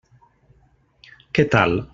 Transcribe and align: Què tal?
Què 1.39 1.47
tal? 1.57 1.81